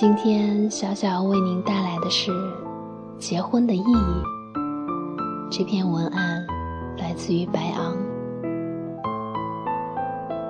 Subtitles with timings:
[0.00, 2.32] 今天小小要为您带来的是
[3.18, 3.82] 《结婚的意义》。
[5.50, 6.42] 这篇文案
[6.96, 7.94] 来自于白昂。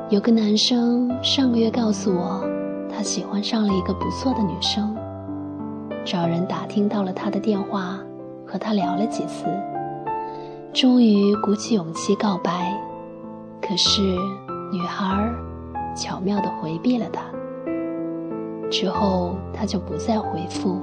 [0.08, 2.44] 有个男生上个月告诉我，
[2.88, 4.96] 他喜欢上了一个不错的女生，
[6.04, 7.98] 找人打听到了她的电话，
[8.46, 9.46] 和她聊了几次，
[10.72, 12.72] 终于鼓起勇气告白。
[13.60, 14.00] 可是
[14.72, 15.28] 女孩
[15.96, 17.20] 巧妙地回避了他。
[18.70, 20.80] 之后，他就不再回复，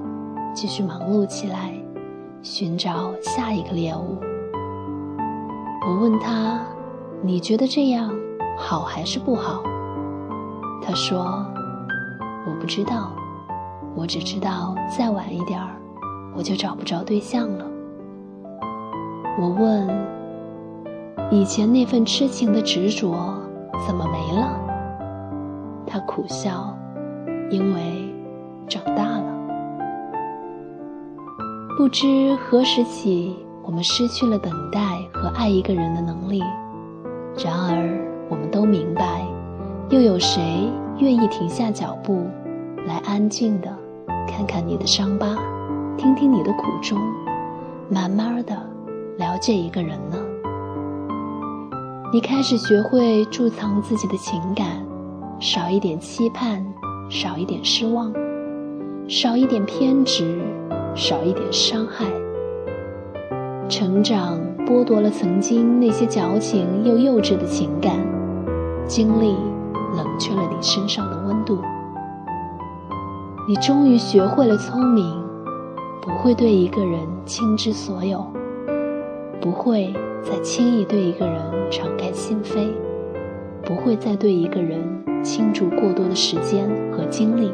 [0.53, 1.73] 继续忙碌起来，
[2.41, 4.17] 寻找下一个猎物。
[5.87, 6.59] 我问他
[7.23, 8.13] ：“你觉得这样
[8.57, 9.63] 好还是不好？”
[10.83, 11.45] 他说
[12.45, 13.13] ：“我不知道，
[13.95, 15.69] 我只知道再晚一点儿，
[16.35, 17.65] 我就找不着对象了。”
[19.39, 19.87] 我问
[21.31, 23.15] ：“以前那份痴情的执着
[23.87, 24.59] 怎么没了？”
[25.87, 26.77] 他苦笑。
[27.49, 28.13] 因为
[28.67, 29.23] 长大了，
[31.77, 34.79] 不知何时起，我们失去了等待
[35.13, 36.43] 和爱一个人的能力。
[37.37, 37.97] 然而，
[38.29, 39.25] 我们都明白，
[39.89, 42.23] 又有谁愿意停下脚步，
[42.85, 43.73] 来安静的
[44.27, 45.37] 看看你的伤疤，
[45.97, 46.99] 听听你的苦衷，
[47.89, 48.55] 慢慢的
[49.17, 50.17] 了解一个人呢？
[52.11, 54.85] 你开始学会贮藏自己的情感，
[55.39, 56.65] 少一点期盼。
[57.09, 58.11] 少一点失望，
[59.07, 60.39] 少一点偏执，
[60.93, 62.05] 少一点伤害。
[63.69, 67.95] 成长剥夺了曾经那些矫情又幼稚的情感，
[68.85, 69.35] 经历
[69.95, 71.59] 冷却了你身上的温度。
[73.47, 75.05] 你终于学会了聪明，
[76.01, 78.25] 不会对一个人倾之所有，
[79.39, 81.41] 不会再轻易对一个人
[81.71, 82.67] 敞开心扉。
[83.63, 87.51] 不会再对一个人倾注过多的时间和精力。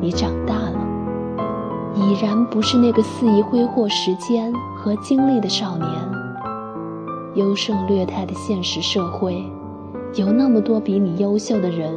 [0.00, 0.78] 你长大了，
[1.94, 5.88] 已然不是那个肆意挥霍时间和精力的少年。
[7.34, 9.44] 优胜劣汰的现实社会，
[10.14, 11.92] 有那么多比你优秀的人，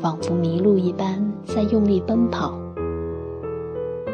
[0.00, 2.52] 仿佛迷路一般在用力奔跑。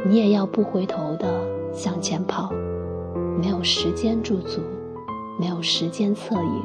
[0.05, 1.27] 你也要不回头的
[1.73, 2.51] 向前跑，
[3.41, 4.61] 没有时间驻足，
[5.39, 6.63] 没有时间侧影。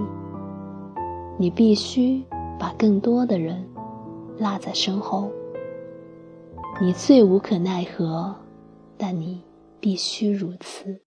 [1.38, 2.24] 你必须
[2.60, 3.68] 把更多的人
[4.38, 5.32] 落在身后。
[6.82, 8.36] 你最无可奈何，
[8.98, 9.44] 但你
[9.80, 11.02] 必须如此。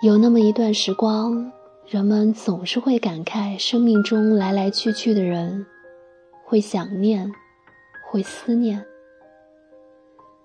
[0.00, 1.50] 有那么一段时光，
[1.86, 5.66] 人们总是会感慨生命中来来去去的人，
[6.46, 7.30] 会想念，
[8.08, 8.82] 会思念，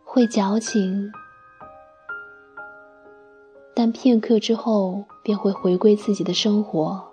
[0.04, 1.12] 会矫情。
[3.76, 7.04] 但片刻之后，便会回归自己的生活，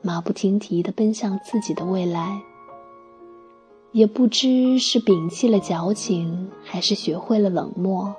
[0.00, 2.40] 马不停蹄地奔向自己的未来。
[3.92, 8.14] 也不知是摒弃了矫情，还是学会了冷漠。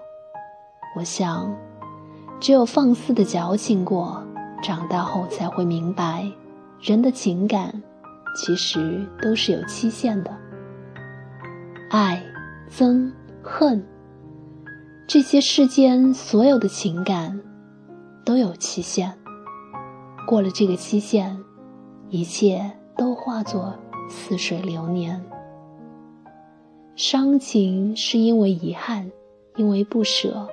[0.95, 1.55] 我想，
[2.39, 4.23] 只有放肆的矫情过，
[4.63, 6.27] 长大后才会明白，
[6.81, 7.81] 人的情感
[8.35, 10.35] 其实都是有期限的。
[11.89, 12.21] 爱、
[12.71, 13.11] 憎、
[13.43, 13.83] 恨，
[15.07, 17.39] 这些世间所有的情感。
[18.29, 19.11] 都有期限，
[20.27, 21.43] 过了这个期限，
[22.09, 23.73] 一切都化作
[24.07, 25.19] 似水流年。
[26.95, 29.11] 伤情是因为遗憾，
[29.55, 30.47] 因为不舍，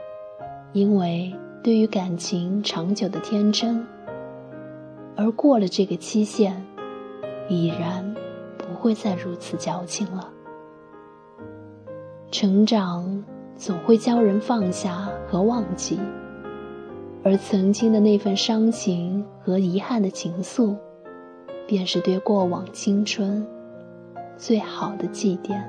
[0.73, 1.31] 因为
[1.63, 3.87] 对于感情长久的天真。
[5.15, 6.65] 而过了这个期限，
[7.47, 8.17] 已然
[8.57, 10.33] 不会再如此矫情了。
[12.31, 13.23] 成长
[13.55, 16.01] 总会教人放下和忘记。
[17.27, 20.77] 而曾经的那份伤情和遗憾的情愫，
[21.67, 23.45] 便是对过往青春
[24.37, 25.61] 最好的祭奠。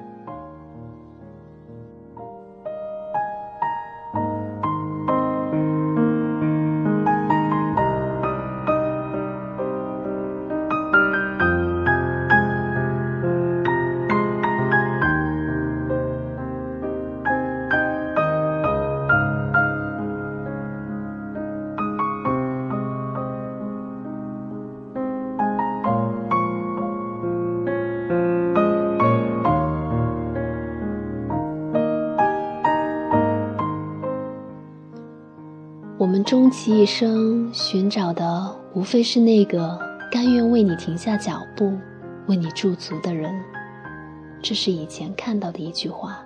[36.00, 39.80] 我们终其一生寻找的，无非是那个
[40.12, 41.74] 甘愿为你停下脚步、
[42.28, 43.34] 为你驻足的人。
[44.40, 46.24] 这是以前看到的一句话。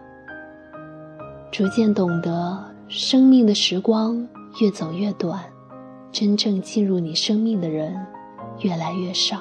[1.54, 4.28] 逐渐懂得，生命的时光
[4.60, 5.42] 越走越短，
[6.12, 7.96] 真正进入你生命的人
[8.60, 9.40] 越来越少。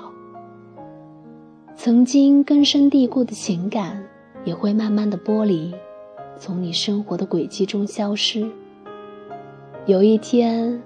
[1.75, 4.01] 曾经根深蒂固的情感
[4.45, 5.75] 也会慢慢的剥离，
[6.39, 8.49] 从你生活的轨迹中消失。
[9.91, 10.81] 有一天，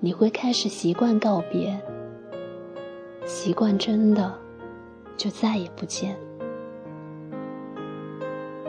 [0.00, 1.78] 你会开始习惯告别，
[3.26, 4.34] 习惯真的
[5.18, 6.16] 就再也不见。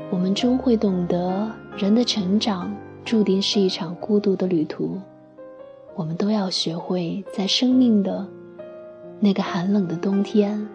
[0.10, 5.00] 我们终会懂得，人的成长注定是一场孤独的旅途。
[5.96, 8.28] 我们都要学会在生命的
[9.18, 10.68] 那个寒冷的冬天，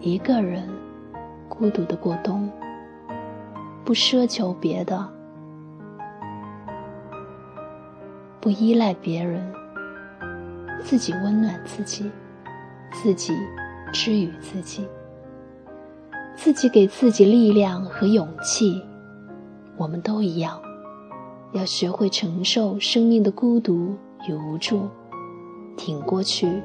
[0.00, 0.68] 一个人
[1.48, 2.50] 孤独的过冬，
[3.84, 5.08] 不奢求别的，
[8.40, 9.42] 不依赖别人，
[10.82, 12.10] 自己温暖自己，
[12.92, 13.32] 自己
[13.92, 14.86] 治愈自己。
[16.36, 18.82] 自己给自己力量和勇气，
[19.76, 20.60] 我们都一样，
[21.52, 23.96] 要学会承受生命的孤独
[24.28, 24.88] 与无助，
[25.76, 26.62] 挺过去，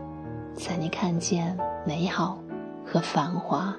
[0.53, 1.57] 才能看见
[1.87, 2.37] 美好
[2.85, 3.73] 和繁华。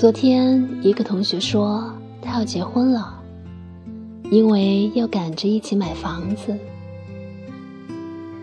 [0.00, 1.92] 昨天，一个同学说
[2.22, 3.20] 他要结婚了，
[4.30, 6.56] 因为要赶着一起买房子。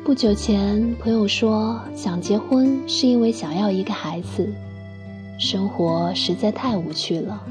[0.06, 4.48] 不久前，朋友说想结婚是因为想要一个孩子，
[5.39, 7.42] 生活实在太无趣了。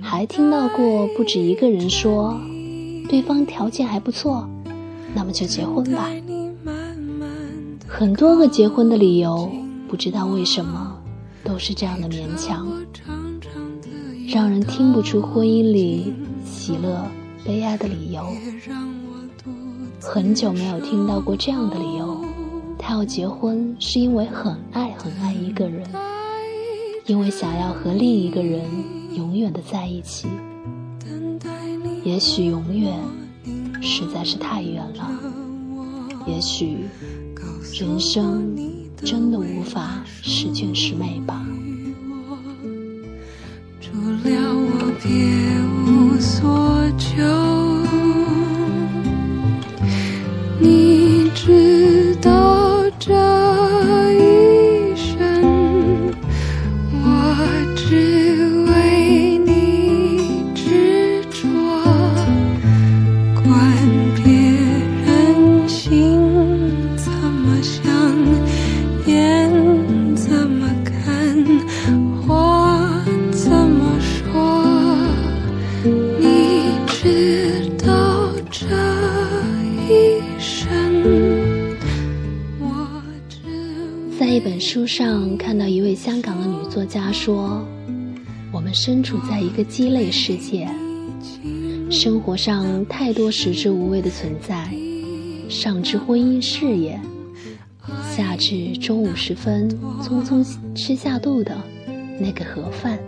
[0.00, 2.40] 还听到过不止一个人说，
[3.08, 4.48] 对方条件还不错，
[5.16, 6.08] 那么就结婚吧。
[7.88, 9.50] 很多个结婚的理由，
[9.88, 10.87] 不知道为什么。
[11.48, 12.68] 都是这样的勉强，
[14.28, 16.12] 让人听不出婚姻里
[16.44, 17.02] 喜乐、
[17.42, 18.22] 悲哀的理由。
[19.98, 22.22] 很久没有听到过这样的理由，
[22.78, 25.88] 他要结婚是因为很爱很爱一个人，
[27.06, 28.62] 因为想要和另一个人
[29.14, 30.28] 永远的在一起。
[32.04, 32.94] 也许永远
[33.80, 35.10] 实在是太远了，
[36.26, 36.76] 也许
[37.72, 38.54] 人生。
[39.04, 41.57] 真的无法十全十美吧。
[87.28, 87.62] 说
[88.50, 90.66] ：“我们身处在一个鸡肋世界，
[91.90, 94.74] 生活上太多食之无味的存在，
[95.46, 96.98] 上至婚姻事业，
[98.16, 99.68] 下至中午时分
[100.00, 100.42] 匆匆
[100.74, 101.54] 吃下肚的
[102.18, 102.98] 那个盒饭。”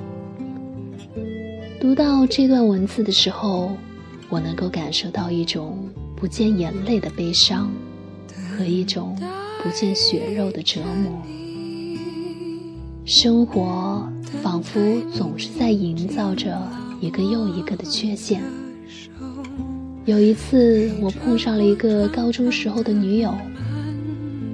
[1.80, 3.72] 读到这段文字的时候，
[4.28, 7.72] 我能够感受到一种不见眼泪的悲伤，
[8.54, 9.16] 和一种
[9.62, 11.10] 不见血肉的折磨。
[13.10, 14.08] 生活
[14.40, 14.80] 仿佛
[15.12, 16.56] 总是在营造着
[17.00, 18.40] 一个又一个的缺陷。
[20.04, 23.34] 有一次，我碰上了一个高中时候的女友，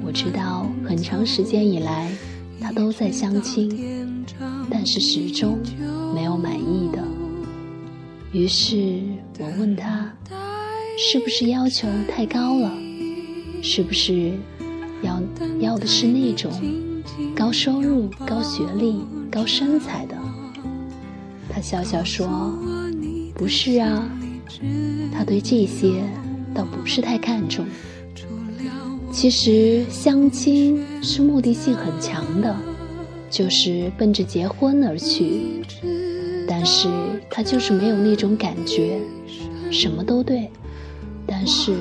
[0.03, 2.11] 我知道很长时间以来，
[2.59, 4.25] 她都在相亲，
[4.71, 5.59] 但是始终
[6.15, 7.05] 没有满意的。
[8.33, 9.03] 于是
[9.39, 10.11] 我问她，
[10.99, 12.73] 是不是要求太高了？
[13.61, 14.33] 是不是
[15.03, 15.23] 要
[15.61, 16.51] 要的是那种？
[17.35, 20.15] 高收入、高学历、高身材的，
[21.49, 22.27] 他笑笑说
[23.35, 24.09] ：“不是啊，
[25.13, 26.03] 他对这些
[26.55, 27.65] 倒不是太看重。
[29.13, 32.55] 其实相亲是目的性很强的，
[33.31, 35.63] 就是奔着结婚而去。
[36.49, 36.89] 但是
[37.29, 39.01] 他就是没有那种感觉，
[39.71, 40.51] 什么都对，
[41.27, 41.75] 但是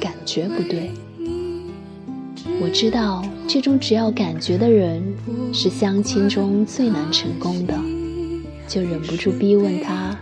[0.00, 0.90] 感觉不对。
[2.62, 5.02] 我知道，这种只要感觉的人
[5.52, 7.74] 是相亲中最难成功的，
[8.68, 10.14] 就忍不住逼问他，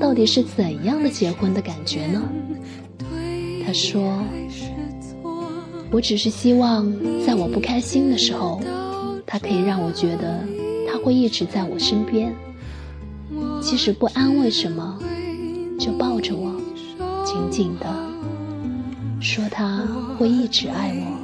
[0.00, 2.22] 到底是怎样的结婚的感觉呢？
[3.64, 4.20] 他说
[5.92, 6.92] ：“我只是希望，
[7.24, 8.60] 在我不开心的时候，
[9.24, 10.44] 他可以让我觉得
[10.90, 12.34] 他会一直在我身边。”
[13.62, 14.98] 即使不安慰什么，
[15.78, 16.54] 就抱着我，
[17.24, 17.86] 紧紧的，
[19.20, 19.82] 说他
[20.18, 21.23] 会一直爱我。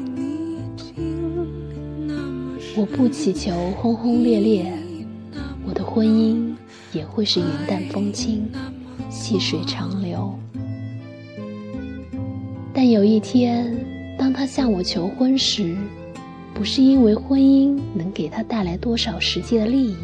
[2.81, 4.73] 我不祈求轰轰烈烈，
[5.69, 6.55] 我的婚姻
[6.95, 8.49] 也会是云淡风轻，
[9.11, 10.35] 细水长流。
[12.73, 13.71] 但有一天，
[14.19, 15.77] 当他向我求婚时，
[16.55, 19.97] 不是因为婚姻能给他带来多少实际的利益，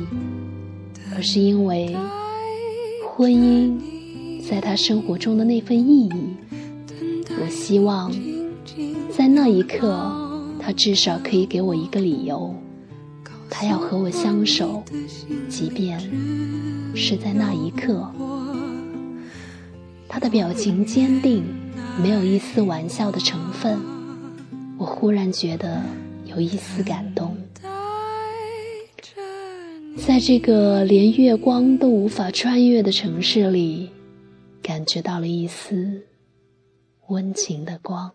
[1.14, 1.96] 而是因为。
[3.16, 3.72] 婚姻
[4.46, 6.12] 在他生活中的那份意义，
[7.40, 8.12] 我希望
[9.10, 9.98] 在那一刻，
[10.60, 12.54] 他至少可以给我一个理由，
[13.48, 14.82] 他要和我相守，
[15.48, 15.98] 即便
[16.94, 18.10] 是在那一刻。
[20.08, 21.44] 他的表情坚定，
[22.02, 23.78] 没有一丝玩笑的成分，
[24.78, 25.82] 我忽然觉得
[26.24, 27.36] 有一丝感动。
[29.96, 33.90] 在这个连月光都无法穿越的城市里，
[34.62, 36.02] 感觉到了一丝
[37.08, 38.12] 温情的光。